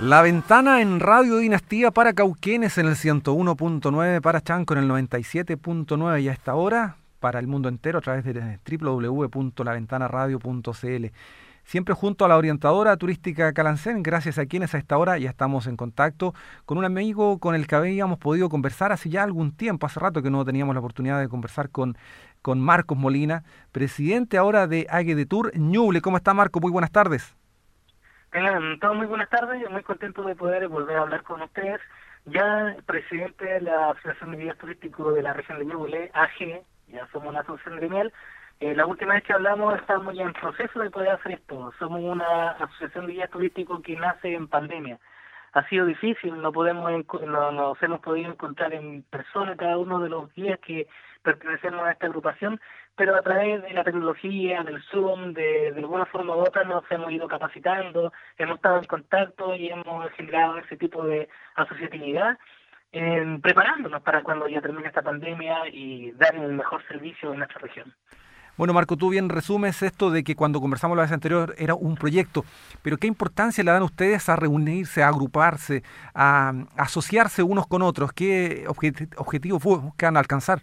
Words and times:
La 0.00 0.22
ventana 0.22 0.80
en 0.80 1.00
Radio 1.00 1.38
Dinastía 1.38 1.90
para 1.90 2.12
Cauquenes 2.12 2.78
en 2.78 2.86
el 2.86 2.94
101.9, 2.94 4.20
para 4.20 4.40
Chanco 4.40 4.74
en 4.74 4.84
el 4.84 4.88
97.9 4.88 6.22
y 6.22 6.28
a 6.28 6.32
esta 6.32 6.54
hora 6.54 6.94
para 7.18 7.40
el 7.40 7.48
mundo 7.48 7.68
entero 7.68 7.98
a 7.98 8.00
través 8.00 8.22
de 8.22 8.60
www.laventanaradio.cl. 8.80 11.06
Siempre 11.64 11.94
junto 11.94 12.24
a 12.24 12.28
la 12.28 12.36
orientadora 12.36 12.96
turística 12.96 13.52
Calancén, 13.52 14.04
gracias 14.04 14.38
a 14.38 14.46
quienes 14.46 14.72
a 14.72 14.78
esta 14.78 14.96
hora 14.98 15.18
ya 15.18 15.30
estamos 15.30 15.66
en 15.66 15.76
contacto 15.76 16.32
con 16.64 16.78
un 16.78 16.84
amigo 16.84 17.40
con 17.40 17.56
el 17.56 17.66
que 17.66 17.74
habíamos 17.74 18.20
podido 18.20 18.48
conversar 18.48 18.92
hace 18.92 19.10
ya 19.10 19.24
algún 19.24 19.50
tiempo, 19.50 19.86
hace 19.86 19.98
rato 19.98 20.22
que 20.22 20.30
no 20.30 20.44
teníamos 20.44 20.76
la 20.76 20.80
oportunidad 20.80 21.18
de 21.18 21.28
conversar 21.28 21.70
con, 21.70 21.98
con 22.40 22.60
Marcos 22.60 22.96
Molina, 22.96 23.42
presidente 23.72 24.38
ahora 24.38 24.68
de 24.68 24.86
Ague 24.90 25.16
de 25.16 25.26
Tour 25.26 25.50
Ñuble. 25.58 26.02
¿Cómo 26.02 26.18
está 26.18 26.34
Marco? 26.34 26.60
Muy 26.60 26.70
buenas 26.70 26.92
tardes. 26.92 27.34
Tengan 28.30 28.78
todos 28.78 28.94
muy 28.96 29.06
buenas 29.06 29.30
tardes, 29.30 29.70
muy 29.70 29.82
contento 29.82 30.22
de 30.22 30.36
poder 30.36 30.68
volver 30.68 30.96
a 30.96 31.00
hablar 31.00 31.22
con 31.22 31.40
ustedes. 31.40 31.80
Ya 32.26 32.76
presidente 32.84 33.44
de 33.44 33.60
la 33.62 33.90
Asociación 33.90 34.32
de 34.32 34.36
Guías 34.36 34.58
Turísticos 34.58 35.14
de 35.14 35.22
la 35.22 35.32
región 35.32 35.58
de 35.58 35.64
Ñuble, 35.64 36.10
AG, 36.12 36.62
ya 36.88 37.06
somos 37.10 37.28
una 37.30 37.40
asociación 37.40 37.76
gremial. 37.76 38.12
Eh, 38.60 38.74
la 38.74 38.84
última 38.84 39.14
vez 39.14 39.22
que 39.22 39.32
hablamos 39.32 39.74
estamos 39.76 40.14
ya 40.14 40.24
en 40.24 40.32
proceso 40.34 40.80
de 40.80 40.90
poder 40.90 41.10
hacer 41.10 41.32
esto. 41.32 41.72
Somos 41.78 42.00
una 42.00 42.50
asociación 42.50 43.06
de 43.06 43.14
guías 43.14 43.30
turísticos 43.30 43.80
que 43.82 43.96
nace 43.96 44.34
en 44.34 44.46
pandemia. 44.46 44.98
Ha 45.52 45.68
sido 45.68 45.86
difícil, 45.86 46.40
no 46.40 46.52
podemos 46.52 46.90
no 47.26 47.52
nos 47.52 47.82
hemos 47.82 48.00
podido 48.00 48.30
encontrar 48.30 48.74
en 48.74 49.02
persona 49.04 49.56
cada 49.56 49.78
uno 49.78 50.00
de 50.00 50.08
los 50.08 50.32
guías 50.34 50.58
que 50.60 50.86
pertenecemos 51.22 51.86
a 51.86 51.92
esta 51.92 52.06
agrupación, 52.06 52.60
pero 52.96 53.14
a 53.16 53.22
través 53.22 53.62
de 53.62 53.72
la 53.72 53.84
tecnología, 53.84 54.62
del 54.62 54.82
Zoom, 54.84 55.32
de, 55.32 55.72
de 55.72 55.80
alguna 55.80 56.06
forma 56.06 56.36
u 56.36 56.40
otra 56.40 56.64
nos 56.64 56.84
hemos 56.90 57.10
ido 57.12 57.28
capacitando, 57.28 58.12
hemos 58.36 58.56
estado 58.56 58.78
en 58.78 58.84
contacto 58.84 59.54
y 59.54 59.68
hemos 59.68 60.10
generado 60.12 60.58
ese 60.58 60.76
tipo 60.76 61.04
de 61.04 61.28
asociatividad, 61.54 62.38
eh, 62.92 63.38
preparándonos 63.42 64.02
para 64.02 64.22
cuando 64.22 64.48
ya 64.48 64.60
termine 64.60 64.88
esta 64.88 65.02
pandemia 65.02 65.68
y 65.68 66.12
dar 66.12 66.36
un 66.38 66.56
mejor 66.56 66.82
servicio 66.88 67.32
en 67.32 67.38
nuestra 67.38 67.60
región. 67.60 67.94
Bueno, 68.58 68.74
Marco, 68.74 68.96
tú 68.96 69.08
bien 69.10 69.28
resumes 69.28 69.80
esto 69.84 70.10
de 70.10 70.24
que 70.24 70.34
cuando 70.34 70.60
conversamos 70.60 70.96
la 70.96 71.04
vez 71.04 71.12
anterior 71.12 71.54
era 71.58 71.76
un 71.76 71.94
proyecto, 71.94 72.42
pero 72.82 72.96
¿qué 72.96 73.06
importancia 73.06 73.62
le 73.62 73.70
dan 73.70 73.84
ustedes 73.84 74.28
a 74.28 74.34
reunirse, 74.34 75.04
a 75.04 75.08
agruparse, 75.08 75.84
a, 76.12 76.52
asociarse 76.76 77.44
unos 77.44 77.68
con 77.68 77.82
otros? 77.82 78.12
¿Qué 78.12 78.64
objetivos 78.66 79.62
buscan 79.62 80.16
alcanzar? 80.16 80.58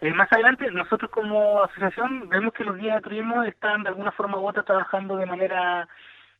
Eh, 0.00 0.14
más 0.14 0.32
adelante, 0.32 0.70
nosotros 0.70 1.10
como 1.10 1.62
asociación 1.62 2.26
vemos 2.30 2.54
que 2.54 2.64
los 2.64 2.78
guías 2.78 2.96
de 2.96 3.02
turismo 3.02 3.42
están 3.42 3.82
de 3.82 3.90
alguna 3.90 4.12
forma 4.12 4.38
u 4.38 4.48
otra 4.48 4.62
trabajando 4.62 5.18
de 5.18 5.26
manera, 5.26 5.86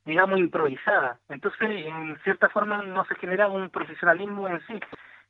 digamos, 0.06 0.38
improvisada. 0.38 1.18
Entonces, 1.28 1.68
en 1.68 2.18
cierta 2.24 2.48
forma, 2.48 2.82
no 2.82 3.04
se 3.04 3.16
genera 3.16 3.48
un 3.48 3.68
profesionalismo 3.68 4.48
en 4.48 4.66
sí, 4.66 4.80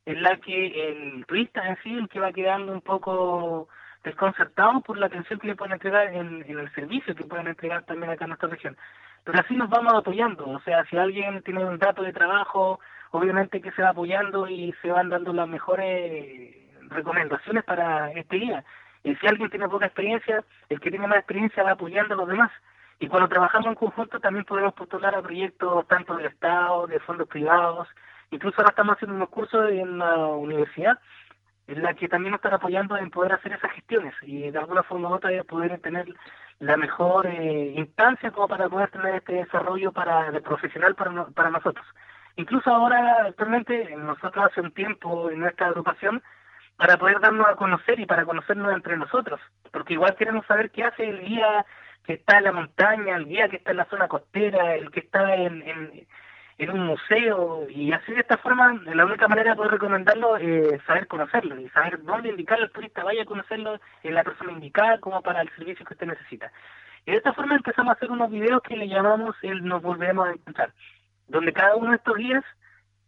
en 0.05 0.23
la 0.23 0.37
que 0.37 0.89
el 0.89 1.25
turista 1.25 1.67
en 1.67 1.77
sí, 1.83 1.93
el 1.93 2.07
que 2.07 2.21
va 2.21 2.31
quedando 2.31 2.71
un 2.71 2.81
poco 2.81 3.67
desconcertado 4.07 4.81
por 4.81 4.97
la 4.97 5.07
atención 5.07 5.39
que 5.39 5.47
le 5.47 5.55
pueden 5.55 5.73
entregar 5.73 6.13
en, 6.13 6.43
en 6.47 6.59
el 6.59 6.73
servicio 6.73 7.15
que 7.15 7.23
pueden 7.23 7.47
entregar 7.47 7.83
también 7.83 8.11
acá 8.11 8.25
en 8.25 8.29
nuestra 8.29 8.49
región. 8.49 8.77
Pero 9.23 9.39
así 9.39 9.55
nos 9.55 9.69
vamos 9.69 9.93
apoyando, 9.93 10.47
o 10.47 10.59
sea, 10.61 10.85
si 10.85 10.97
alguien 10.97 11.41
tiene 11.43 11.63
un 11.63 11.77
dato 11.77 12.01
de 12.01 12.13
trabajo, 12.13 12.79
obviamente 13.11 13.61
que 13.61 13.71
se 13.71 13.81
va 13.81 13.89
apoyando 13.89 14.47
y 14.47 14.73
se 14.81 14.89
van 14.89 15.09
dando 15.09 15.33
las 15.33 15.47
mejores 15.47 16.55
recomendaciones 16.89 17.63
para 17.63 18.11
este 18.13 18.37
día. 18.37 18.63
Y 19.03 19.15
si 19.15 19.27
alguien 19.27 19.49
tiene 19.49 19.69
poca 19.69 19.85
experiencia, 19.85 20.43
el 20.69 20.79
que 20.79 20.89
tiene 20.89 21.07
más 21.07 21.17
experiencia 21.17 21.63
va 21.63 21.71
apoyando 21.71 22.13
a 22.13 22.17
los 22.17 22.27
demás. 22.27 22.51
Y 22.99 23.07
cuando 23.07 23.29
trabajamos 23.29 23.67
en 23.67 23.75
conjunto 23.75 24.19
también 24.19 24.45
podemos 24.45 24.73
postular 24.73 25.13
a 25.15 25.21
proyectos 25.21 25.87
tanto 25.87 26.15
del 26.15 26.27
Estado, 26.27 26.87
de 26.87 26.99
fondos 26.99 27.27
privados. 27.27 27.87
Incluso 28.31 28.57
ahora 28.57 28.71
estamos 28.71 28.95
haciendo 28.95 29.15
unos 29.15 29.29
cursos 29.29 29.69
en 29.71 29.99
la 29.99 30.15
universidad 30.27 30.97
en 31.67 31.83
la 31.83 31.93
que 31.93 32.07
también 32.07 32.31
nos 32.31 32.39
están 32.39 32.53
apoyando 32.53 32.97
en 32.97 33.11
poder 33.11 33.33
hacer 33.33 33.53
esas 33.53 33.71
gestiones 33.71 34.13
y 34.21 34.49
de 34.49 34.57
alguna 34.57 34.83
forma 34.83 35.09
u 35.09 35.13
otra 35.13 35.29
poder 35.43 35.79
tener 35.81 36.07
la 36.59 36.77
mejor 36.77 37.27
eh, 37.27 37.73
instancia 37.75 38.31
como 38.31 38.47
para 38.47 38.69
poder 38.69 38.89
tener 38.89 39.15
este 39.15 39.33
desarrollo 39.33 39.91
para 39.91 40.31
de 40.31 40.41
profesional 40.41 40.95
para, 40.95 41.25
para 41.25 41.49
nosotros. 41.49 41.85
Incluso 42.37 42.69
ahora, 42.69 43.25
actualmente, 43.25 43.95
nosotros 43.97 44.45
hace 44.45 44.61
un 44.61 44.71
tiempo 44.71 45.29
en 45.29 45.39
nuestra 45.39 45.67
agrupación 45.67 46.21
para 46.77 46.97
poder 46.97 47.19
darnos 47.19 47.47
a 47.47 47.55
conocer 47.55 47.99
y 47.99 48.05
para 48.05 48.25
conocernos 48.25 48.71
entre 48.73 48.95
nosotros, 48.95 49.41
porque 49.71 49.93
igual 49.93 50.15
queremos 50.15 50.45
saber 50.45 50.69
qué 50.69 50.83
hace 50.83 51.09
el 51.09 51.21
guía 51.21 51.65
que 52.05 52.13
está 52.13 52.37
en 52.37 52.43
la 52.45 52.51
montaña, 52.51 53.15
el 53.17 53.25
guía 53.25 53.49
que 53.49 53.57
está 53.57 53.71
en 53.71 53.77
la 53.77 53.85
zona 53.85 54.07
costera, 54.07 54.75
el 54.75 54.91
que 54.91 55.01
está 55.01 55.35
en, 55.35 56.07
en 56.57 56.71
un 56.71 56.87
museo, 56.87 57.67
y 57.69 57.91
así 57.91 58.11
de 58.11 58.21
esta 58.21 58.37
forma, 58.37 58.73
la 58.85 59.05
única 59.05 59.27
manera 59.27 59.51
de 59.51 59.57
poder 59.57 59.73
recomendarlo 59.73 60.37
es 60.37 60.81
saber 60.83 61.07
conocerlo 61.07 61.59
y 61.59 61.69
saber 61.69 62.01
dónde 62.03 62.29
indicar 62.29 62.59
al 62.59 62.71
turista 62.71 63.03
vaya 63.03 63.21
a 63.21 63.25
conocerlo 63.25 63.79
en 64.01 64.15
la 64.15 64.23
persona 64.23 64.53
indicada 64.53 64.99
como 64.99 65.21
para 65.21 65.41
el 65.41 65.49
servicio 65.55 65.85
que 65.85 65.93
usted 65.93 66.07
necesita. 66.07 66.51
Y 67.05 67.11
de 67.11 67.17
esta 67.17 67.33
forma 67.33 67.55
empezamos 67.55 67.91
a 67.91 67.93
hacer 67.93 68.09
unos 68.09 68.31
videos 68.31 68.61
que 68.63 68.75
le 68.75 68.87
llamamos 68.87 69.35
el 69.43 69.63
Nos 69.63 69.83
Volveremos 69.83 70.27
a 70.27 70.31
Encontrar, 70.31 70.73
donde 71.27 71.53
cada 71.53 71.75
uno 71.75 71.91
de 71.91 71.97
estos 71.97 72.17
guías 72.17 72.43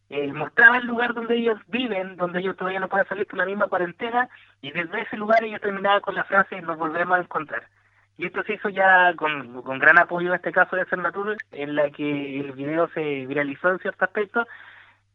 eh, 0.09 0.31
mostraba 0.31 0.77
el 0.77 0.85
lugar 0.85 1.15
donde 1.15 1.35
ellos 1.35 1.59
viven, 1.67 2.17
donde 2.17 2.39
ellos 2.39 2.55
todavía 2.55 2.79
no 2.79 2.87
pueden 2.87 3.07
salir 3.07 3.25
por 3.25 3.39
la 3.39 3.45
misma 3.45 3.67
cuarentena, 3.67 4.29
y 4.61 4.71
desde 4.71 5.01
ese 5.01 5.17
lugar 5.17 5.43
ellos 5.43 5.61
terminaban 5.61 6.01
con 6.01 6.13
la 6.13 6.23
frase 6.23 6.61
nos 6.61 6.77
volvemos 6.77 7.17
a 7.17 7.21
encontrar. 7.21 7.63
Y 8.19 8.25
esto 8.25 8.43
se 8.43 8.55
hizo 8.55 8.67
ya 8.67 9.13
con, 9.15 9.61
con 9.61 9.79
gran 9.79 9.97
apoyo 9.97 10.27
en 10.27 10.35
este 10.35 10.51
caso 10.51 10.75
de 10.75 10.83
Cernatur, 10.87 11.37
en 11.53 11.73
la 11.73 11.89
que 11.89 12.41
el 12.41 12.51
video 12.51 12.89
se 12.89 13.25
viralizó 13.25 13.69
en 13.69 13.79
cierto 13.79 14.03
aspecto 14.03 14.45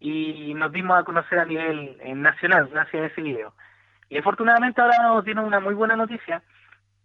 y 0.01 0.55
nos 0.55 0.73
dimos 0.73 0.99
a 0.99 1.05
conocer 1.05 1.39
a 1.39 1.45
nivel 1.45 1.99
eh, 2.01 2.15
nacional 2.15 2.71
gracias 2.73 3.03
a 3.03 3.07
ese 3.09 3.21
video. 3.21 3.53
Y 4.09 4.17
afortunadamente 4.17 4.81
ahora 4.81 4.97
nos 5.03 5.23
dieron 5.23 5.45
una 5.45 5.61
muy 5.61 5.75
buena 5.75 5.97
noticia, 5.97 6.43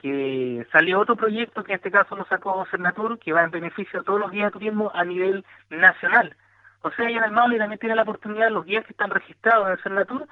que 0.02 0.66
salió 0.72 1.02
otro 1.02 1.18
proyecto 1.18 1.66
que 1.66 1.74
en 1.74 1.80
este 1.80 1.92
caso 1.92 2.16
lo 2.16 2.24
sacó 2.28 2.66
Cernatur, 2.72 3.20
que 3.20 3.34
va 3.34 3.44
en 3.44 3.52
beneficio 3.52 4.00
a 4.00 4.04
todos 4.04 4.22
los 4.22 4.32
guías 4.32 4.54
de 4.54 4.60
turismo 4.60 4.90
a 4.94 5.04
nivel 5.04 5.44
nacional. 5.70 6.34
O 6.82 6.92
sea, 6.92 7.10
ya 7.10 7.18
en 7.18 7.26
el 7.26 7.32
Maule 7.32 7.58
también 7.58 7.78
tiene 7.78 7.96
la 7.96 8.04
oportunidad, 8.04 8.52
los 8.52 8.64
guías 8.64 8.86
que 8.86 8.94
están 8.94 9.10
registrados 9.10 9.70
en 9.70 9.84
Cernatur, 9.84 10.30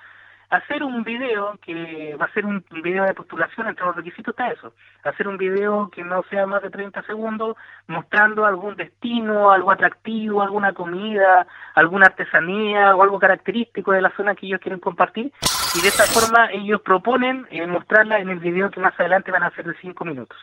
hacer 0.50 0.82
un 0.84 1.04
video 1.04 1.58
que 1.62 2.16
va 2.16 2.26
a 2.26 2.34
ser 2.34 2.46
un 2.46 2.64
video 2.84 3.04
de 3.04 3.14
postulación, 3.14 3.68
entre 3.68 3.86
los 3.86 3.96
requisitos 3.96 4.34
está 4.34 4.50
eso, 4.50 4.74
hacer 5.04 5.28
un 5.28 5.38
video 5.38 5.90
que 5.90 6.04
no 6.04 6.24
sea 6.30 6.46
más 6.46 6.62
de 6.62 6.70
30 6.70 7.04
segundos, 7.04 7.58
mostrando 7.88 8.46
algún 8.46 8.76
destino, 8.76 9.52
algo 9.52 9.72
atractivo, 9.72 10.42
alguna 10.42 10.74
comida, 10.74 11.46
alguna 11.76 12.08
artesanía 12.08 12.96
o 12.96 13.04
algo 13.04 13.20
característico 13.20 13.92
de 13.92 14.02
la 14.02 14.16
zona 14.16 14.36
que 14.36 14.46
ellos 14.46 14.62
quieren 14.62 14.80
compartir, 14.80 15.34
y 15.76 15.82
de 15.82 15.88
esta 15.90 16.06
forma 16.06 16.50
ellos 16.52 16.82
proponen 16.82 17.46
eh, 17.50 17.68
mostrarla 17.68 18.20
en 18.20 18.30
el 18.30 18.40
video 18.40 18.72
que 18.72 18.80
más 18.80 18.98
adelante 19.00 19.32
van 19.32 19.44
a 19.44 19.48
hacer 19.48 19.66
de 19.66 19.76
5 19.82 20.06
minutos. 20.06 20.38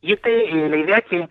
Y 0.00 0.14
este, 0.14 0.50
eh, 0.50 0.68
la 0.68 0.76
idea 0.76 0.98
es 0.98 1.04
que 1.04 1.28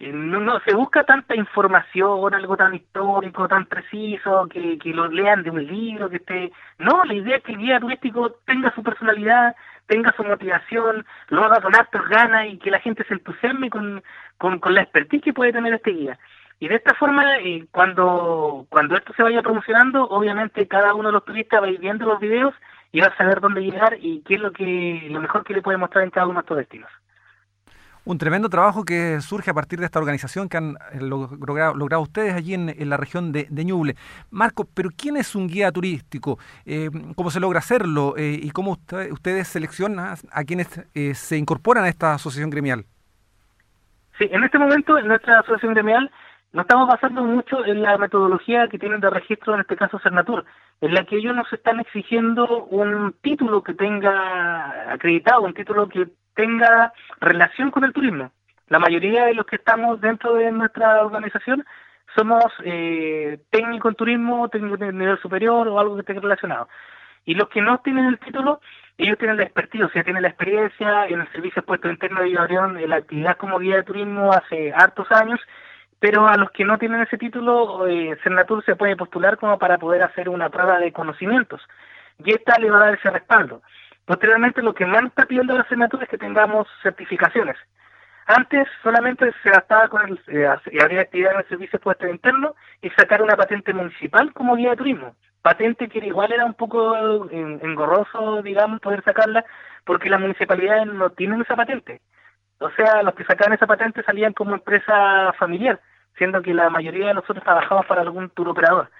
no, 0.00 0.40
no 0.40 0.60
se 0.60 0.74
busca 0.74 1.04
tanta 1.04 1.36
información, 1.36 2.34
algo 2.34 2.56
tan 2.56 2.74
histórico, 2.74 3.46
tan 3.46 3.66
preciso, 3.66 4.48
que, 4.48 4.78
que 4.78 4.94
lo 4.94 5.08
lean 5.08 5.42
de 5.42 5.50
un 5.50 5.66
libro, 5.66 6.08
que 6.08 6.16
esté... 6.16 6.52
No, 6.78 7.04
la 7.04 7.14
idea 7.14 7.36
es 7.36 7.42
que 7.42 7.52
el 7.52 7.58
guía 7.58 7.80
turístico 7.80 8.36
tenga 8.46 8.74
su 8.74 8.82
personalidad, 8.82 9.54
tenga 9.86 10.12
su 10.16 10.24
motivación, 10.24 11.04
lo 11.28 11.44
haga 11.44 11.60
con 11.60 11.74
hartas 11.74 12.08
ganas 12.08 12.46
y 12.46 12.58
que 12.58 12.70
la 12.70 12.80
gente 12.80 13.04
se 13.04 13.14
entusiasme 13.14 13.68
con, 13.68 14.02
con, 14.38 14.58
con 14.58 14.74
la 14.74 14.82
expertise 14.82 15.22
que 15.22 15.34
puede 15.34 15.52
tener 15.52 15.74
este 15.74 15.90
guía. 15.90 16.18
Y 16.60 16.68
de 16.68 16.76
esta 16.76 16.94
forma, 16.94 17.38
eh, 17.38 17.66
cuando, 17.70 18.66
cuando 18.68 18.94
esto 18.94 19.12
se 19.14 19.22
vaya 19.22 19.42
promocionando, 19.42 20.04
obviamente 20.04 20.68
cada 20.68 20.94
uno 20.94 21.08
de 21.08 21.12
los 21.12 21.24
turistas 21.24 21.62
va 21.62 21.66
a 21.66 21.70
ir 21.70 21.80
viendo 21.80 22.06
los 22.06 22.20
videos 22.20 22.54
y 22.92 23.00
va 23.00 23.08
a 23.08 23.16
saber 23.16 23.40
dónde 23.40 23.62
llegar 23.62 23.96
y 24.00 24.22
qué 24.22 24.34
es 24.34 24.40
lo 24.40 24.52
que 24.52 25.08
lo 25.10 25.20
mejor 25.20 25.44
que 25.44 25.54
le 25.54 25.62
puede 25.62 25.78
mostrar 25.78 26.04
en 26.04 26.10
cada 26.10 26.26
uno 26.26 26.34
de 26.34 26.40
estos 26.40 26.56
destinos. 26.58 26.90
Un 28.04 28.18
tremendo 28.18 28.48
trabajo 28.48 28.84
que 28.84 29.20
surge 29.20 29.50
a 29.50 29.54
partir 29.54 29.78
de 29.78 29.84
esta 29.84 29.98
organización 29.98 30.48
que 30.48 30.56
han 30.56 30.76
eh, 30.92 31.00
logrado, 31.00 32.00
ustedes 32.00 32.34
allí 32.34 32.54
en, 32.54 32.88
la 32.88 32.96
región 32.96 33.30
de, 33.32 33.46
Ñuble. 33.50 33.94
Marco, 34.30 34.66
pero 34.74 34.88
¿quién 34.96 35.16
es 35.16 35.34
un 35.34 35.46
guía 35.46 35.70
turístico? 35.70 36.38
Eh, 36.64 36.88
¿Cómo 37.14 37.30
se 37.30 37.40
logra 37.40 37.58
hacerlo? 37.58 38.14
Eh, 38.16 38.38
¿Y 38.42 38.50
cómo 38.50 38.72
ustedes 39.10 39.48
seleccionan 39.48 40.16
a 40.32 40.44
quienes 40.44 40.68
se 41.14 41.36
incorporan 41.36 41.84
a 41.84 41.88
esta 41.88 42.14
asociación 42.14 42.50
gremial? 42.50 42.84
Sí, 44.18 44.28
en 44.30 44.44
este 44.44 44.58
momento 44.58 44.98
en 44.98 45.08
nuestra 45.08 45.40
asociación 45.40 45.74
gremial 45.74 46.10
nos 46.52 46.64
estamos 46.64 46.88
basando 46.88 47.22
mucho 47.22 47.64
en 47.64 47.82
la 47.82 47.96
metodología 47.96 48.66
que 48.68 48.78
tienen 48.78 49.00
de 49.00 49.08
registro, 49.08 49.54
en 49.54 49.60
este 49.60 49.76
caso 49.76 50.00
Cernatur, 50.00 50.44
en 50.80 50.94
la 50.94 51.04
que 51.04 51.16
ellos 51.16 51.34
nos 51.34 51.50
están 51.52 51.78
exigiendo 51.78 52.64
un 52.64 53.14
título 53.22 53.62
que 53.62 53.74
tenga 53.74 54.92
acreditado, 54.92 55.42
un 55.42 55.54
título 55.54 55.88
que 55.88 56.08
tenga 56.40 56.94
relación 57.20 57.70
con 57.70 57.84
el 57.84 57.92
turismo. 57.92 58.32
La 58.68 58.78
mayoría 58.78 59.26
de 59.26 59.34
los 59.34 59.44
que 59.44 59.56
estamos 59.56 60.00
dentro 60.00 60.34
de 60.34 60.50
nuestra 60.50 61.04
organización 61.04 61.66
somos 62.16 62.44
eh, 62.64 63.40
técnicos 63.50 63.90
en 63.90 63.96
turismo, 63.96 64.48
técnicos 64.48 64.78
de 64.78 64.92
nivel 64.92 65.18
superior 65.20 65.68
o 65.68 65.78
algo 65.78 65.96
que 65.96 66.00
esté 66.00 66.14
relacionado. 66.14 66.68
Y 67.26 67.34
los 67.34 67.50
que 67.50 67.60
no 67.60 67.78
tienen 67.80 68.06
el 68.06 68.18
título, 68.18 68.60
ellos 68.96 69.18
tienen 69.18 69.36
la 69.36 69.42
expertise, 69.42 69.84
o 69.84 69.90
sea, 69.90 70.02
tienen 70.02 70.22
la 70.22 70.28
experiencia 70.28 71.06
en 71.08 71.20
el 71.20 71.32
servicio 71.32 71.62
puesto 71.62 71.90
interno 71.90 72.22
de 72.22 72.38
abrieron 72.38 72.88
la 72.88 72.96
actividad 72.96 73.36
como 73.36 73.58
guía 73.58 73.76
de 73.76 73.82
turismo 73.82 74.32
hace 74.32 74.72
hartos 74.72 75.12
años, 75.12 75.40
pero 75.98 76.26
a 76.26 76.38
los 76.38 76.50
que 76.52 76.64
no 76.64 76.78
tienen 76.78 77.02
ese 77.02 77.18
título, 77.18 77.86
eh, 77.86 78.16
se 78.64 78.76
puede 78.76 78.96
postular 78.96 79.36
como 79.36 79.58
para 79.58 79.76
poder 79.76 80.02
hacer 80.02 80.30
una 80.30 80.48
prueba 80.48 80.78
de 80.78 80.90
conocimientos 80.90 81.60
y 82.24 82.32
esta 82.32 82.58
le 82.58 82.70
va 82.70 82.78
a 82.78 82.84
dar 82.86 82.94
ese 82.94 83.10
respaldo. 83.10 83.60
Posteriormente, 84.10 84.60
lo 84.60 84.74
que 84.74 84.84
más 84.86 85.04
está 85.04 85.24
pidiendo 85.24 85.56
la 85.56 85.62
Cernatur 85.68 86.02
es 86.02 86.08
que 86.08 86.18
tengamos 86.18 86.66
certificaciones. 86.82 87.56
Antes 88.26 88.66
solamente 88.82 89.32
se 89.40 89.50
gastaba 89.50 89.86
con 89.86 90.02
el, 90.02 90.20
eh, 90.26 90.48
habría 90.82 91.02
actividad 91.02 91.34
en 91.34 91.38
el 91.38 91.48
servicio 91.48 91.78
de 91.78 92.10
interno 92.10 92.56
y 92.82 92.90
sacar 92.90 93.22
una 93.22 93.36
patente 93.36 93.72
municipal 93.72 94.32
como 94.32 94.56
guía 94.56 94.70
de 94.70 94.78
turismo. 94.78 95.14
Patente 95.42 95.88
que 95.88 96.04
igual 96.04 96.32
era 96.32 96.44
un 96.44 96.54
poco 96.54 97.30
engorroso, 97.30 98.42
digamos, 98.42 98.80
poder 98.80 99.04
sacarla, 99.04 99.44
porque 99.84 100.10
las 100.10 100.20
municipalidades 100.20 100.86
no 100.88 101.10
tienen 101.10 101.42
esa 101.42 101.54
patente. 101.54 102.00
O 102.58 102.70
sea, 102.70 103.04
los 103.04 103.14
que 103.14 103.22
sacaban 103.22 103.52
esa 103.52 103.68
patente 103.68 104.02
salían 104.02 104.32
como 104.32 104.54
empresa 104.54 105.32
familiar 105.38 105.78
siendo 106.18 106.42
que 106.42 106.52
la 106.52 106.68
mayoría 106.68 107.06
de 107.06 107.14
nosotros 107.14 107.44
trabajamos 107.44 107.86
para 107.86 108.00
algún 108.00 108.28
tour 108.30 108.48
operador. 108.48 108.90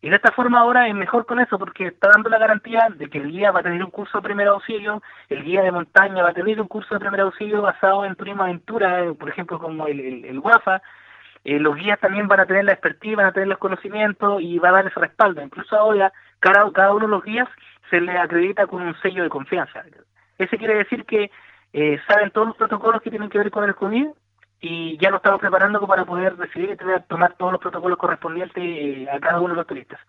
Y 0.00 0.10
de 0.10 0.16
esta 0.16 0.30
forma 0.30 0.60
ahora 0.60 0.86
es 0.86 0.94
mejor 0.94 1.26
con 1.26 1.40
eso 1.40 1.58
porque 1.58 1.88
está 1.88 2.08
dando 2.10 2.30
la 2.30 2.38
garantía 2.38 2.88
de 2.94 3.10
que 3.10 3.18
el 3.18 3.32
guía 3.32 3.50
va 3.50 3.60
a 3.60 3.62
tener 3.64 3.82
un 3.82 3.90
curso 3.90 4.18
de 4.18 4.22
primer 4.22 4.46
auxilio, 4.46 5.02
el 5.28 5.42
guía 5.42 5.62
de 5.62 5.72
montaña 5.72 6.22
va 6.22 6.30
a 6.30 6.34
tener 6.34 6.60
un 6.60 6.68
curso 6.68 6.94
de 6.94 7.00
primer 7.00 7.20
auxilio 7.20 7.62
basado 7.62 8.04
en 8.04 8.14
turismo 8.14 8.44
aventura, 8.44 9.04
eh, 9.04 9.12
por 9.14 9.28
ejemplo 9.28 9.58
como 9.58 9.88
el, 9.88 10.24
el, 10.24 10.38
WAFA, 10.38 10.82
eh, 11.44 11.58
los 11.58 11.74
guías 11.74 11.98
también 11.98 12.28
van 12.28 12.40
a 12.40 12.46
tener 12.46 12.64
la 12.64 12.72
expertise, 12.72 13.16
van 13.16 13.26
a 13.26 13.32
tener 13.32 13.48
los 13.48 13.58
conocimientos 13.58 14.40
y 14.40 14.58
va 14.60 14.68
a 14.68 14.72
dar 14.72 14.86
ese 14.86 15.00
respaldo. 15.00 15.42
Incluso 15.42 15.76
ahora 15.76 16.12
cada, 16.38 16.70
cada 16.72 16.92
uno 16.92 17.06
de 17.06 17.10
los 17.10 17.24
guías 17.24 17.48
se 17.90 18.00
le 18.00 18.16
acredita 18.16 18.68
con 18.68 18.82
un 18.82 18.94
sello 19.00 19.24
de 19.24 19.30
confianza. 19.30 19.82
Ese 20.38 20.58
quiere 20.58 20.76
decir 20.76 21.04
que 21.06 21.30
eh, 21.72 22.00
saben 22.06 22.30
todos 22.30 22.48
los 22.48 22.56
protocolos 22.56 23.02
que 23.02 23.10
tienen 23.10 23.30
que 23.30 23.38
ver 23.38 23.50
con 23.50 23.64
el 23.64 23.74
COVID 23.74 24.06
y 24.60 24.98
ya 24.98 25.10
lo 25.10 25.18
estamos 25.18 25.40
preparando 25.40 25.86
para 25.86 26.04
poder 26.04 26.36
decidir 26.36 26.70
y 26.70 27.02
tomar 27.08 27.34
todos 27.34 27.52
los 27.52 27.60
protocolos 27.60 27.98
correspondientes 27.98 28.62
eh, 28.62 29.06
a 29.10 29.20
cada 29.20 29.40
uno 29.40 29.50
de 29.50 29.56
los 29.56 29.66
turistas. 29.66 30.00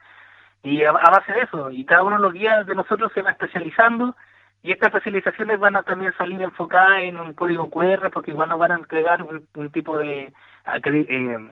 Y 0.64 0.84
a, 0.84 0.92
base 0.92 1.32
de 1.32 1.42
eso, 1.42 1.72
y 1.72 1.86
cada 1.86 2.04
uno 2.04 2.18
de 2.18 2.22
los 2.22 2.34
guías 2.34 2.66
de 2.66 2.76
nosotros 2.76 3.12
se 3.14 3.22
va 3.22 3.32
especializando 3.32 4.16
y 4.62 4.72
estas 4.72 4.88
especializaciones 4.88 5.60
van 5.60 5.78
a 5.78 5.84
también 5.84 6.14
salir 6.18 6.42
enfocadas 6.42 7.04
en 7.04 7.18
un 7.18 7.34
código 7.34 7.70
QR 7.70 8.10
porque 8.12 8.32
igual 8.32 8.50
nos 8.50 8.60
van 8.60 8.74
a 8.74 8.76
entregar 8.76 9.24
un, 9.24 9.70
tipo 9.70 9.98
de 9.98 10.34
eh, 10.84 11.50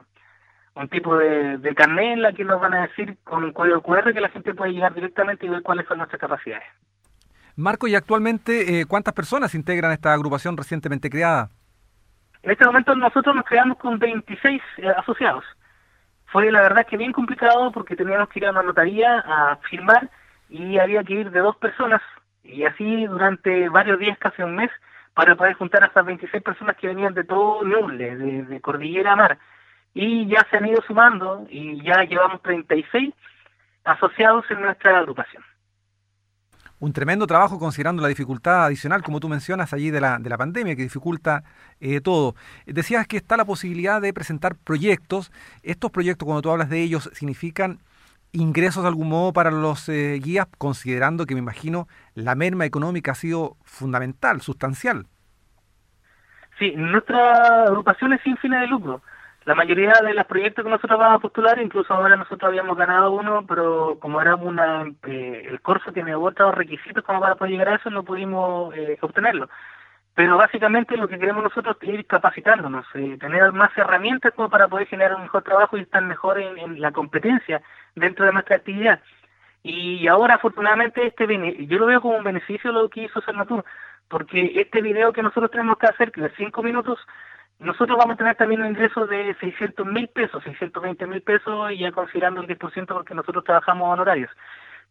un 0.75 0.89
tipo 0.89 1.17
de, 1.17 1.57
de 1.57 1.75
carnet 1.75 2.17
la 2.17 2.33
que 2.33 2.43
nos 2.43 2.59
van 2.59 2.73
a 2.73 2.81
decir 2.81 3.17
con 3.23 3.45
un 3.45 3.53
código 3.53 3.81
QR 3.81 4.13
que 4.13 4.19
la 4.19 4.29
gente 4.29 4.53
puede 4.53 4.73
llegar 4.73 4.93
directamente 4.93 5.45
y 5.45 5.49
ver 5.49 5.63
cuáles 5.63 5.87
son 5.87 5.99
nuestras 5.99 6.19
capacidades. 6.19 6.67
Marco, 7.55 7.87
y 7.87 7.95
actualmente, 7.95 8.81
eh, 8.81 8.85
¿cuántas 8.85 9.13
personas 9.13 9.55
integran 9.55 9.91
esta 9.91 10.13
agrupación 10.13 10.57
recientemente 10.57 11.09
creada? 11.09 11.49
En 12.47 12.51
este 12.51 12.65
momento 12.65 12.95
nosotros 12.95 13.35
nos 13.35 13.43
quedamos 13.43 13.77
con 13.77 13.99
26 13.99 14.61
eh, 14.77 14.87
asociados. 14.95 15.43
Fue 16.27 16.49
la 16.49 16.61
verdad 16.61 16.87
que 16.87 16.95
bien 16.95 17.11
complicado 17.11 17.73
porque 17.73 17.97
teníamos 17.97 18.29
que 18.29 18.39
ir 18.39 18.45
a 18.45 18.51
una 18.51 18.63
notaría 18.63 19.19
a 19.19 19.57
firmar 19.69 20.09
y 20.47 20.77
había 20.77 21.03
que 21.03 21.15
ir 21.15 21.31
de 21.31 21.41
dos 21.41 21.57
personas 21.57 22.01
y 22.45 22.63
así 22.63 23.05
durante 23.05 23.67
varios 23.67 23.99
días, 23.99 24.17
casi 24.17 24.43
un 24.43 24.55
mes, 24.55 24.71
para 25.13 25.35
poder 25.35 25.55
juntar 25.55 25.83
a 25.83 25.87
esas 25.87 26.05
26 26.05 26.41
personas 26.41 26.77
que 26.77 26.87
venían 26.87 27.13
de 27.13 27.25
todo 27.25 27.65
Ñuble, 27.65 28.15
de, 28.15 28.43
de 28.43 28.61
Cordillera 28.61 29.17
Mar. 29.17 29.37
Y 29.93 30.25
ya 30.27 30.47
se 30.49 30.55
han 30.55 30.67
ido 30.67 30.81
sumando 30.83 31.45
y 31.49 31.83
ya 31.83 32.05
llevamos 32.05 32.41
36 32.43 33.13
asociados 33.83 34.49
en 34.51 34.61
nuestra 34.61 34.99
agrupación 34.99 35.43
un 36.79 36.93
tremendo 36.93 37.25
trabajo 37.25 37.57
considerando 37.59 38.01
la 38.01 38.07
dificultad 38.07 38.65
adicional, 38.65 39.01
como 39.01 39.19
tú 39.19 39.29
mencionas, 39.29 39.73
allí 39.73 39.89
de 39.89 39.99
la, 39.99 40.19
de 40.19 40.29
la 40.29 40.37
pandemia, 40.37 40.75
que 40.75 40.83
dificulta 40.83 41.43
eh, 41.79 42.01
todo. 42.01 42.35
Decías 42.65 43.07
que 43.07 43.17
está 43.17 43.35
la 43.37 43.45
posibilidad 43.45 44.01
de 44.01 44.13
presentar 44.13 44.55
proyectos. 44.55 45.31
Estos 45.63 45.91
proyectos, 45.91 46.25
cuando 46.25 46.41
tú 46.41 46.51
hablas 46.51 46.69
de 46.69 46.81
ellos, 46.81 47.09
significan 47.13 47.79
ingresos 48.31 48.83
de 48.83 48.89
algún 48.89 49.09
modo 49.09 49.33
para 49.33 49.49
los 49.49 49.89
eh, 49.89 50.19
guías, 50.23 50.47
considerando 50.57 51.25
que 51.25 51.33
me 51.33 51.39
imagino 51.39 51.87
la 52.13 52.35
merma 52.35 52.65
económica 52.65 53.13
ha 53.13 53.15
sido 53.15 53.57
fundamental, 53.63 54.41
sustancial. 54.41 55.07
Sí, 56.59 56.73
nuestra 56.75 57.63
agrupación 57.63 58.13
es 58.13 58.21
sin 58.23 58.37
fines 58.37 58.61
de 58.61 58.67
lucro 58.67 59.01
la 59.47 59.55
mayoría 59.55 59.93
de 60.03 60.13
los 60.13 60.25
proyectos 60.25 60.61
que 60.65 60.69
nosotros 60.69 60.99
vamos 60.99 61.19
a 61.19 61.21
postular, 61.21 61.57
incluso 61.61 61.93
ahora 61.93 62.17
nosotros 62.17 62.49
habíamos 62.49 62.75
ganado 62.75 63.13
uno, 63.13 63.45
pero 63.47 63.97
como 63.97 64.19
era 64.19 64.35
una, 64.35 64.83
eh, 65.07 65.47
el 65.47 65.61
curso 65.61 65.93
tiene 65.93 66.13
otros 66.15 66.53
requisitos 66.53 67.01
como 67.05 67.21
para 67.21 67.35
poder 67.35 67.53
llegar 67.53 67.69
a 67.69 67.75
eso, 67.75 67.89
no 67.89 68.03
pudimos 68.03 68.75
eh, 68.75 68.97
obtenerlo. 68.99 69.47
Pero 70.13 70.35
básicamente 70.35 70.97
lo 70.97 71.07
que 71.07 71.17
queremos 71.17 71.43
nosotros 71.43 71.77
es 71.79 71.87
ir 71.87 72.05
capacitándonos, 72.05 72.85
eh, 72.95 73.17
tener 73.21 73.53
más 73.53 73.71
herramientas 73.77 74.33
como 74.35 74.49
para 74.49 74.67
poder 74.67 74.85
generar 74.87 75.15
un 75.15 75.21
mejor 75.21 75.43
trabajo 75.43 75.77
y 75.77 75.81
estar 75.83 76.03
mejor 76.03 76.41
en, 76.41 76.81
la 76.81 76.91
competencia 76.91 77.61
dentro 77.95 78.25
de 78.25 78.33
nuestra 78.33 78.57
actividad. 78.57 78.99
Y 79.63 80.09
ahora 80.09 80.35
afortunadamente 80.35 81.07
este 81.07 81.25
yo 81.67 81.79
lo 81.79 81.85
veo 81.85 82.01
como 82.01 82.17
un 82.17 82.23
beneficio 82.25 82.73
lo 82.73 82.89
que 82.89 83.03
hizo 83.03 83.21
Cernatur, 83.21 83.63
porque 84.09 84.51
este 84.55 84.81
video 84.81 85.13
que 85.13 85.23
nosotros 85.23 85.51
tenemos 85.51 85.77
que 85.77 85.87
hacer, 85.87 86.11
que 86.11 86.19
de 86.19 86.31
cinco 86.35 86.61
minutos, 86.63 86.99
nosotros 87.59 87.97
vamos 87.97 88.13
a 88.13 88.17
tener 88.17 88.35
también 88.35 88.61
un 88.61 88.67
ingreso 88.67 89.07
de 89.07 89.35
600 89.39 89.85
mil 89.87 90.07
pesos, 90.09 90.43
620 90.43 91.07
mil 91.07 91.21
pesos, 91.21 91.71
ya 91.77 91.91
considerando 91.91 92.41
el 92.41 92.47
10% 92.47 92.87
porque 92.87 93.15
nosotros 93.15 93.43
trabajamos 93.43 93.91
honorarios. 93.91 94.29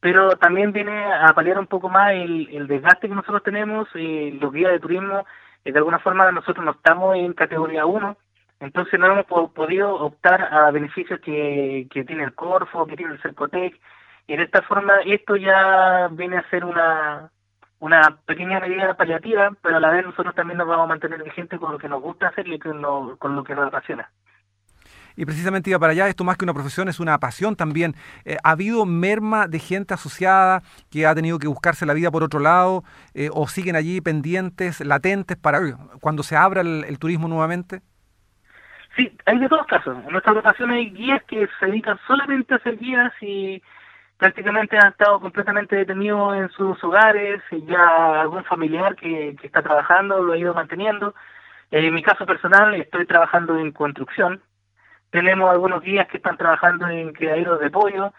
Pero 0.01 0.31
también 0.37 0.73
viene 0.73 1.05
a 1.05 1.33
paliar 1.33 1.59
un 1.59 1.69
poco 1.69 1.89
más 1.89 2.13
el, 2.13 2.49
el 2.53 2.67
desgaste 2.67 3.09
que 3.09 3.15
nosotros 3.15 3.43
tenemos, 3.43 3.89
eh, 3.95 4.37
los 4.41 4.53
guías 4.53 4.73
de 4.73 4.81
turismo, 4.81 5.25
eh, 5.65 5.73
de 5.73 5.79
alguna 5.79 6.01
forma 6.01 6.31
nosotros 6.33 6.65
no 6.65 6.73
estamos 6.73 7.17
en 7.17 7.33
categoría 7.33 7.87
1, 7.87 8.17
entonces 8.61 8.99
no 8.99 9.07
hemos 9.07 9.27
podido 9.53 9.95
optar 9.95 10.43
a 10.53 10.71
beneficios 10.71 11.21
que, 11.21 11.87
que 11.91 12.05
tiene 12.05 12.25
el 12.25 12.35
Corfo, 12.35 12.87
que 12.87 12.97
tiene 12.97 13.13
el 13.13 13.23
Cercotec, 13.23 13.79
y 14.27 14.37
de 14.37 14.43
esta 14.43 14.63
forma 14.63 14.95
esto 15.05 15.37
ya 15.37 16.09
viene 16.11 16.39
a 16.39 16.51
ser 16.51 16.65
una, 16.65 17.31
una 17.79 18.19
pequeña 18.27 18.61
medida 18.61 18.95
paliativa, 18.95 19.51
pero 19.63 19.77
a 19.77 19.81
la 19.81 19.91
vez 19.91 20.05
nosotros 20.05 20.35
también 20.35 20.59
nos 20.59 20.67
vamos 20.67 20.85
a 20.85 20.89
mantener 20.89 21.23
vigentes 21.23 21.59
con 21.61 21.73
lo 21.73 21.79
que 21.79 21.89
nos 21.89 22.03
gusta 22.03 22.29
hacer 22.29 22.49
y 22.49 22.59
con 22.59 22.81
lo, 22.81 23.17
con 23.19 23.37
lo 23.37 23.45
que 23.45 23.55
nos 23.55 23.69
apasiona. 23.69 24.11
Y 25.17 25.25
precisamente 25.25 25.71
iba 25.71 25.79
para 25.79 25.93
allá, 25.93 26.09
esto 26.09 26.25
más 26.25 26.37
que 26.37 26.45
una 26.45 26.53
profesión 26.53 26.89
es 26.89 27.01
una 27.01 27.19
pasión 27.19 27.57
también. 27.57 27.95
Eh, 28.25 28.37
¿Ha 28.45 28.51
habido 28.51 28.85
merma 28.85 29.49
de 29.49 29.59
gente 29.59 29.95
asociada 29.95 30.63
que 30.91 31.07
ha 31.07 31.15
tenido 31.15 31.39
que 31.39 31.49
buscarse 31.49 31.87
la 31.87 31.95
vida 31.95 32.11
por 32.11 32.23
otro 32.23 32.39
lado 32.39 32.85
eh, 33.15 33.31
o 33.33 33.49
siguen 33.49 33.77
allí 33.77 34.03
pendientes, 34.03 34.85
latentes 34.85 35.39
para 35.39 35.61
cuando 36.01 36.23
se 36.23 36.37
abra 36.37 36.61
el, 36.61 36.99
turismo 36.99 37.29
nuevamente? 37.29 37.81
Sí, 38.95 39.11
hay 39.25 39.39
de 39.39 39.49
todos 39.49 39.67
casos. 39.67 39.97
En 40.05 40.13
nuestra 40.13 40.33
agrupación 40.33 40.71
hay 40.71 40.91
guías 40.91 41.23
que 41.25 41.49
se 41.59 41.67
dedican 41.67 41.99
solamente 42.07 42.53
a 42.53 42.59
hacer 42.59 42.79
guías 42.79 43.13
y 43.23 43.63
prácticamente 44.17 44.79
han 44.79 44.89
estado 44.89 45.21
completamente 45.21 45.77
detenidos 45.77 46.37
en 46.37 46.49
sus 46.51 46.83
hogares, 46.83 47.43
ya 47.67 48.21
algún 48.21 48.45
familiar 48.45 48.97
que, 48.97 49.37
está 49.43 49.63
trabajando 49.63 50.23
lo 50.23 50.33
ha 50.33 50.39
ido 50.39 50.55
manteniendo. 50.55 51.15
En 51.71 51.95
mi 51.95 52.03
caso 52.03 52.25
personal 52.27 52.75
estoy 52.75 53.07
trabajando 53.07 53.59
en 53.59 53.73
construcción, 53.73 54.41
tenemos 55.11 55.51
algunos 55.51 55.83
guías 55.83 56.09
que 56.09 56.19
están 56.19 56.37
trabajando 56.37 56.89
en 56.89 57.13
criaderos 57.13 57.61
de 57.61 57.71
pollo 57.71 58.13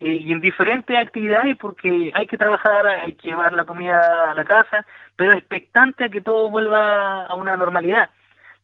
eh, 0.00 0.12
y 0.12 0.32
en 0.32 0.40
diferentes 0.40 0.96
actividades 0.96 1.56
porque 1.56 2.10
hay 2.14 2.26
que 2.26 2.38
trabajar, 2.38 2.86
hay 2.86 3.14
que 3.14 3.28
llevar 3.28 3.52
la 3.52 3.64
comida 3.64 4.30
a 4.30 4.34
la 4.34 4.44
casa, 4.44 4.86
pero 5.16 5.32
expectante 5.32 6.04
a 6.04 6.08
que 6.08 6.20
todo 6.20 6.50
vuelva 6.50 7.26
a 7.26 7.34
una 7.34 7.56
normalidad. 7.56 8.10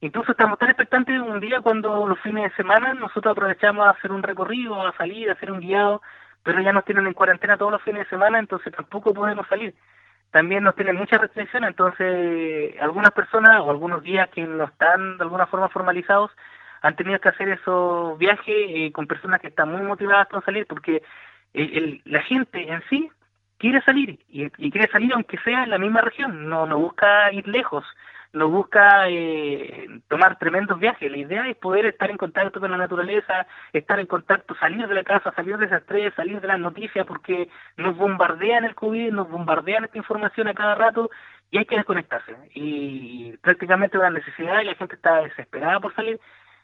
Incluso 0.02 0.32
estamos 0.32 0.58
tan 0.58 0.70
expectantes 0.70 1.20
un 1.20 1.40
día 1.40 1.60
cuando 1.60 2.06
los 2.06 2.18
fines 2.20 2.44
de 2.44 2.56
semana 2.56 2.94
nosotros 2.94 3.32
aprovechamos 3.32 3.86
a 3.86 3.90
hacer 3.90 4.10
un 4.12 4.22
recorrido, 4.22 4.80
a 4.86 4.96
salir, 4.96 5.28
a 5.28 5.34
hacer 5.34 5.52
un 5.52 5.60
guiado 5.60 6.00
pero 6.42 6.60
ya 6.60 6.72
nos 6.72 6.84
tienen 6.84 7.06
en 7.06 7.14
cuarentena 7.14 7.56
todos 7.56 7.72
los 7.72 7.82
fines 7.82 8.04
de 8.04 8.10
semana, 8.10 8.38
entonces 8.38 8.72
tampoco 8.72 9.12
podemos 9.12 9.46
salir. 9.48 9.74
También 10.30 10.62
nos 10.62 10.76
tienen 10.76 10.96
muchas 10.96 11.20
restricciones, 11.20 11.70
entonces 11.70 12.74
algunas 12.80 13.10
personas 13.10 13.60
o 13.60 13.70
algunos 13.70 14.02
días 14.02 14.28
que 14.30 14.42
no 14.46 14.64
están 14.64 15.18
de 15.18 15.24
alguna 15.24 15.46
forma 15.46 15.68
formalizados 15.68 16.30
han 16.82 16.96
tenido 16.96 17.18
que 17.18 17.28
hacer 17.28 17.48
esos 17.48 18.16
viajes 18.18 18.46
eh, 18.48 18.92
con 18.92 19.06
personas 19.06 19.40
que 19.40 19.48
están 19.48 19.70
muy 19.70 19.82
motivadas 19.82 20.28
para 20.28 20.44
salir, 20.44 20.66
porque 20.66 21.02
el, 21.52 22.00
la 22.04 22.22
gente 22.22 22.72
en 22.72 22.82
sí 22.88 23.10
quiere 23.58 23.82
salir 23.82 24.20
y, 24.28 24.44
y, 24.56 24.70
quiere 24.70 24.90
salir 24.90 25.12
aunque 25.12 25.36
sea 25.38 25.64
en 25.64 25.70
la 25.70 25.78
misma 25.78 26.00
región, 26.00 26.48
no, 26.48 26.64
no 26.64 26.78
busca 26.78 27.30
ir 27.32 27.46
lejos 27.46 27.84
no 28.32 28.48
busca 28.48 29.08
eh, 29.08 29.88
tomar 30.08 30.38
tremendos 30.38 30.78
viajes. 30.78 31.10
La 31.10 31.18
idea 31.18 31.48
es 31.48 31.56
poder 31.56 31.86
estar 31.86 32.10
en 32.10 32.16
contacto 32.16 32.60
con 32.60 32.70
la 32.70 32.76
naturaleza, 32.76 33.46
estar 33.72 33.98
en 33.98 34.06
contacto, 34.06 34.54
salir 34.56 34.86
de 34.86 34.94
la 34.94 35.04
casa, 35.04 35.32
salir 35.34 35.56
de 35.58 35.66
esas 35.66 35.80
estrés, 35.82 36.14
salir 36.14 36.40
de 36.40 36.48
las 36.48 36.60
noticias, 36.60 37.06
porque 37.06 37.48
nos 37.76 37.96
bombardean 37.96 38.64
el 38.64 38.74
COVID, 38.74 39.12
nos 39.12 39.28
bombardean 39.28 39.84
esta 39.84 39.98
información 39.98 40.48
a 40.48 40.54
cada 40.54 40.74
rato 40.74 41.10
y 41.50 41.58
hay 41.58 41.64
que 41.64 41.76
desconectarse. 41.76 42.36
Y 42.54 43.36
prácticamente 43.38 43.98
una 43.98 44.10
necesidad 44.10 44.60
y 44.60 44.66
la 44.66 44.74
gente 44.74 44.94
está 44.94 45.22
desesperada 45.22 45.80
por 45.80 45.94
salir. 45.94 46.20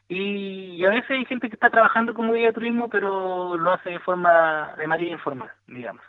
Y, 0.09 0.85
a 0.85 0.89
veces 0.89 1.11
hay 1.11 1.25
gente 1.25 1.49
que 1.49 1.55
está 1.55 1.69
trabajando 1.69 2.13
como 2.13 2.33
guía 2.33 2.47
de 2.47 2.53
turismo, 2.53 2.89
pero 2.89 3.57
lo 3.57 3.71
hace 3.73 3.89
de 3.89 3.99
forma 3.99 4.73
de 4.77 4.87
manera 4.87 5.11
informal, 5.11 5.51
digamos. 5.67 6.01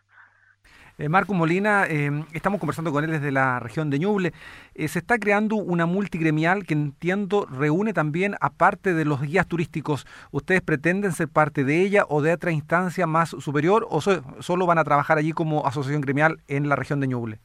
Eh, 1.01 1.09
Marco 1.09 1.33
Molina, 1.33 1.85
eh, 1.87 2.11
estamos 2.33 2.59
conversando 2.59 2.91
con 2.91 3.05
él 3.05 3.13
desde 3.13 3.31
la 3.31 3.61
región 3.61 3.89
de 3.89 4.01
Ñuble. 4.01 4.33
Eh, 4.75 4.89
se 4.89 4.99
está 4.99 5.17
creando 5.17 5.55
una 5.55 5.87
multigremial 5.87 6.65
que 6.65 6.75
entiendo 6.75 7.47
reúne 7.47 7.93
también, 7.93 8.35
aparte 8.41 8.95
de 8.95 9.05
los 9.05 9.23
guías 9.23 9.47
turísticos, 9.47 10.09
¿ustedes 10.33 10.61
pretenden 10.61 11.13
ser 11.13 11.29
parte 11.29 11.63
de 11.63 11.83
ella 11.83 12.03
o 12.09 12.21
de 12.21 12.33
otra 12.33 12.51
instancia 12.51 13.07
más 13.07 13.31
superior 13.31 13.87
o 13.89 14.01
solo 14.01 14.67
van 14.67 14.79
a 14.79 14.85
trabajar 14.85 15.19
allí 15.19 15.31
como 15.31 15.65
asociación 15.69 16.01
gremial 16.01 16.39
en 16.49 16.69
la 16.69 16.75
región 16.75 16.99
de 16.99 17.07
Ñuble? 17.07 17.39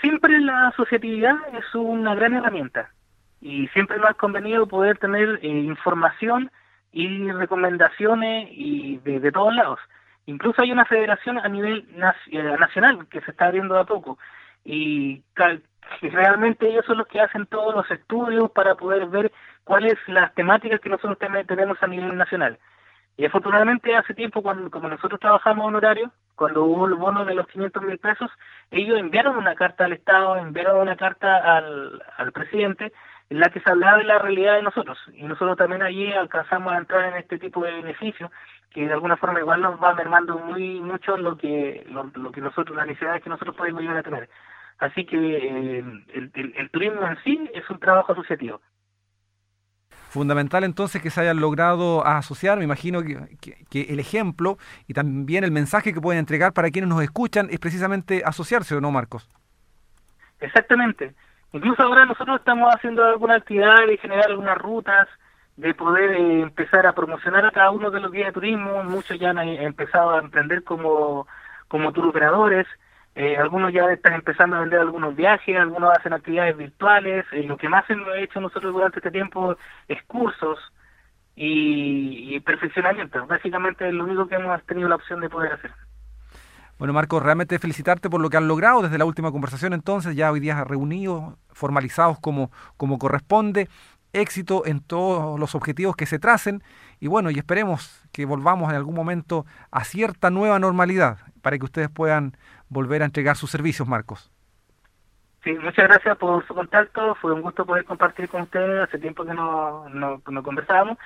Siempre 0.00 0.40
la 0.40 0.68
asociatividad 0.68 1.36
es 1.52 1.74
una 1.74 2.14
gran 2.14 2.32
herramienta 2.32 2.88
y 3.42 3.68
siempre 3.68 3.98
nos 3.98 4.08
ha 4.08 4.14
convenido 4.14 4.66
poder 4.66 4.96
tener 4.96 5.44
información 5.44 6.50
y 6.92 7.30
recomendaciones 7.30 8.48
y 8.52 8.96
de 9.04 9.30
todos 9.32 9.54
lados. 9.54 9.80
Incluso 10.28 10.60
hay 10.60 10.70
una 10.72 10.84
federación 10.84 11.38
a 11.38 11.48
nivel 11.48 11.86
eh, 12.30 12.56
nacional 12.60 13.08
que 13.08 13.22
se 13.22 13.30
está 13.30 13.46
abriendo 13.46 13.78
a 13.78 13.86
poco 13.86 14.18
y 14.62 15.22
realmente 16.02 16.68
ellos 16.68 16.84
son 16.84 16.98
los 16.98 17.06
que 17.06 17.18
hacen 17.18 17.46
todos 17.46 17.74
los 17.74 17.90
estudios 17.90 18.50
para 18.50 18.74
poder 18.74 19.06
ver 19.06 19.32
cuáles 19.64 19.96
las 20.06 20.34
temáticas 20.34 20.80
que 20.80 20.90
nosotros 20.90 21.16
tenemos 21.46 21.82
a 21.82 21.86
nivel 21.86 22.14
nacional. 22.14 22.58
Y 23.16 23.24
afortunadamente 23.24 23.96
hace 23.96 24.12
tiempo, 24.12 24.42
cuando 24.42 24.70
como 24.70 24.90
nosotros 24.90 25.18
trabajamos 25.18 25.64
honorario, 25.66 26.12
cuando 26.34 26.62
hubo 26.64 26.86
el 26.86 26.94
bono 26.96 27.24
de 27.24 27.34
los 27.34 27.48
500 27.48 27.82
mil 27.82 27.98
pesos, 27.98 28.30
ellos 28.70 28.98
enviaron 28.98 29.38
una 29.38 29.54
carta 29.54 29.86
al 29.86 29.94
Estado, 29.94 30.36
enviaron 30.36 30.82
una 30.82 30.96
carta 30.96 31.56
al, 31.56 32.02
al 32.18 32.32
presidente 32.32 32.92
en 33.30 33.40
la 33.40 33.50
que 33.50 33.60
se 33.60 33.70
hablaba 33.70 33.98
de 33.98 34.04
la 34.04 34.18
realidad 34.18 34.56
de 34.56 34.62
nosotros. 34.62 34.98
Y 35.14 35.24
nosotros 35.24 35.56
también 35.56 35.82
allí 35.82 36.12
alcanzamos 36.12 36.72
a 36.72 36.78
entrar 36.78 37.12
en 37.12 37.18
este 37.18 37.38
tipo 37.38 37.62
de 37.62 37.72
beneficios 37.72 38.30
que 38.70 38.86
de 38.86 38.92
alguna 38.92 39.16
forma 39.16 39.40
igual 39.40 39.60
nos 39.60 39.82
va 39.82 39.94
mermando 39.94 40.38
muy 40.38 40.80
mucho 40.80 41.16
lo 41.16 41.36
que 41.36 41.86
lo, 41.90 42.32
que 42.32 42.40
nosotros 42.40 42.76
las 42.76 42.86
necesidades 42.86 43.22
que 43.22 43.30
nosotros 43.30 43.56
podemos 43.56 43.80
llegar 43.80 43.96
a 43.96 44.02
tener 44.02 44.28
así 44.78 45.06
que 45.06 45.16
eh, 45.16 45.84
el, 46.14 46.54
el, 46.54 46.70
turismo 46.70 47.06
en 47.06 47.16
sí 47.24 47.50
es 47.54 47.68
un 47.70 47.78
trabajo 47.78 48.12
asociativo 48.12 48.60
Fundamental 50.10 50.64
entonces 50.64 51.02
que 51.02 51.10
se 51.10 51.20
hayan 51.20 51.38
logrado 51.38 52.06
asociar, 52.06 52.56
me 52.56 52.64
imagino 52.64 53.02
que, 53.02 53.36
que, 53.68 53.80
el 53.92 54.00
ejemplo 54.00 54.56
y 54.86 54.94
también 54.94 55.44
el 55.44 55.50
mensaje 55.50 55.92
que 55.92 56.00
pueden 56.00 56.20
entregar 56.20 56.54
para 56.54 56.70
quienes 56.70 56.88
nos 56.88 57.02
escuchan 57.02 57.48
es 57.50 57.58
precisamente 57.58 58.22
asociarse, 58.24 58.74
¿o 58.74 58.80
no, 58.80 58.90
Marcos? 58.90 59.28
Exactamente. 60.40 61.14
Incluso 61.52 61.82
ahora 61.82 62.04
nosotros 62.04 62.38
estamos 62.38 62.74
haciendo 62.74 63.04
alguna 63.04 63.36
actividad 63.36 63.86
de 63.86 63.96
generar 63.96 64.26
algunas 64.26 64.58
rutas, 64.58 65.08
de 65.56 65.74
poder 65.74 66.12
eh, 66.12 66.40
empezar 66.42 66.86
a 66.86 66.94
promocionar 66.94 67.44
a 67.46 67.50
cada 67.50 67.70
uno 67.70 67.90
de 67.90 68.00
los 68.00 68.12
guías 68.12 68.28
de 68.28 68.32
turismo. 68.32 68.84
Muchos 68.84 69.18
ya 69.18 69.30
han 69.30 69.38
eh, 69.38 69.64
empezado 69.64 70.10
a 70.10 70.20
emprender 70.20 70.62
como, 70.62 71.26
como 71.66 71.92
tour 71.92 72.06
operadores. 72.06 72.66
Eh, 73.14 73.36
algunos 73.36 73.72
ya 73.72 73.90
están 73.90 74.14
empezando 74.14 74.56
a 74.56 74.60
vender 74.60 74.78
algunos 74.78 75.16
viajes, 75.16 75.56
algunos 75.56 75.92
hacen 75.96 76.12
actividades 76.12 76.56
virtuales. 76.56 77.24
lo 77.32 77.56
que 77.56 77.68
más 77.68 77.88
hemos 77.90 78.08
hecho 78.18 78.40
nosotros 78.40 78.72
durante 78.72 78.98
este 79.00 79.10
tiempo 79.10 79.56
es 79.88 80.02
cursos 80.04 80.58
y, 81.34 82.36
y 82.36 82.40
perfeccionamiento. 82.40 83.26
Básicamente 83.26 83.88
es 83.88 83.94
lo 83.94 84.04
único 84.04 84.28
que 84.28 84.36
hemos 84.36 84.62
tenido 84.64 84.88
la 84.88 84.96
opción 84.96 85.20
de 85.20 85.30
poder 85.30 85.54
hacer. 85.54 85.72
Bueno, 86.78 86.92
Marco, 86.92 87.18
realmente 87.18 87.58
felicitarte 87.58 88.08
por 88.08 88.20
lo 88.20 88.30
que 88.30 88.36
han 88.36 88.46
logrado 88.46 88.82
desde 88.82 88.98
la 88.98 89.04
última 89.04 89.32
conversación 89.32 89.72
entonces, 89.72 90.14
ya 90.14 90.30
hoy 90.30 90.38
día 90.38 90.62
reunidos, 90.62 91.34
formalizados 91.50 92.18
como, 92.20 92.50
como 92.76 92.98
corresponde 92.98 93.68
éxito 94.12 94.64
en 94.64 94.80
todos 94.80 95.38
los 95.38 95.54
objetivos 95.54 95.96
que 95.96 96.06
se 96.06 96.18
tracen 96.18 96.62
y 97.00 97.08
bueno, 97.08 97.30
y 97.30 97.38
esperemos 97.38 98.04
que 98.12 98.24
volvamos 98.24 98.70
en 98.70 98.76
algún 98.76 98.94
momento 98.94 99.44
a 99.70 99.84
cierta 99.84 100.30
nueva 100.30 100.58
normalidad 100.58 101.18
para 101.42 101.58
que 101.58 101.64
ustedes 101.64 101.88
puedan 101.90 102.36
volver 102.68 103.02
a 103.02 103.06
entregar 103.06 103.36
sus 103.36 103.50
servicios, 103.50 103.88
Marcos. 103.88 104.30
Sí, 105.44 105.52
muchas 105.52 105.88
gracias 105.88 106.16
por 106.16 106.46
su 106.46 106.54
contacto, 106.54 107.14
fue 107.16 107.32
un 107.32 107.42
gusto 107.42 107.64
poder 107.64 107.84
compartir 107.84 108.28
con 108.28 108.42
ustedes, 108.42 108.82
hace 108.82 108.98
tiempo 108.98 109.24
que 109.24 109.34
no, 109.34 109.88
no, 109.88 110.20
no 110.28 110.42
conversábamos, 110.42 110.98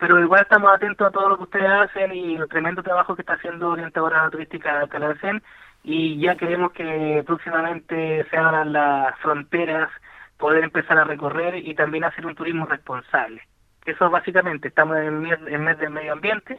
pero 0.00 0.18
igual 0.18 0.40
estamos 0.40 0.72
atentos 0.74 1.06
a 1.06 1.10
todo 1.10 1.28
lo 1.28 1.36
que 1.36 1.42
ustedes 1.42 1.70
hacen 1.70 2.12
y 2.14 2.36
el 2.36 2.48
tremendo 2.48 2.82
trabajo 2.82 3.14
que 3.14 3.22
está 3.22 3.34
haciendo 3.34 3.68
Orientadora 3.68 4.30
Turística 4.30 4.88
Calancén 4.88 5.42
y 5.84 6.18
ya 6.18 6.36
queremos 6.36 6.72
que 6.72 7.22
próximamente 7.26 8.26
se 8.30 8.36
abran 8.36 8.72
las 8.72 9.16
fronteras 9.18 9.90
poder 10.38 10.64
empezar 10.64 10.96
a 10.96 11.04
recorrer 11.04 11.56
y 11.56 11.74
también 11.74 12.04
hacer 12.04 12.24
un 12.24 12.34
turismo 12.34 12.64
responsable. 12.64 13.42
Eso 13.84 14.08
básicamente, 14.08 14.68
estamos 14.68 14.96
en 14.96 15.26
el 15.26 15.58
mes 15.58 15.78
del 15.78 15.90
medio 15.90 16.14
ambiente 16.14 16.58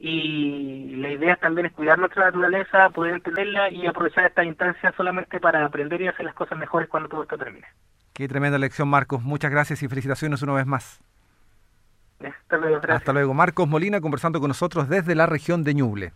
y 0.00 0.96
la 0.96 1.10
idea 1.10 1.36
también 1.36 1.66
es 1.66 1.72
cuidar 1.72 1.98
nuestra 1.98 2.26
naturaleza, 2.26 2.90
poder 2.90 3.14
entenderla 3.14 3.70
y 3.70 3.86
aprovechar 3.86 4.26
esta 4.26 4.44
instancia 4.44 4.92
solamente 4.96 5.38
para 5.38 5.64
aprender 5.64 6.02
y 6.02 6.08
hacer 6.08 6.26
las 6.26 6.34
cosas 6.34 6.58
mejores 6.58 6.88
cuando 6.88 7.08
todo 7.08 7.22
esto 7.22 7.38
termine. 7.38 7.66
Qué 8.12 8.26
tremenda 8.26 8.58
lección, 8.58 8.88
Marcos. 8.88 9.22
Muchas 9.22 9.52
gracias 9.52 9.82
y 9.84 9.88
felicitaciones 9.88 10.42
una 10.42 10.54
vez 10.54 10.66
más. 10.66 11.00
Hasta 12.88 13.12
luego. 13.12 13.34
Marcos 13.34 13.68
Molina 13.68 14.00
conversando 14.00 14.40
con 14.40 14.48
nosotros 14.48 14.88
desde 14.88 15.14
la 15.14 15.26
región 15.26 15.64
de 15.64 15.74
Ñuble. 15.74 16.12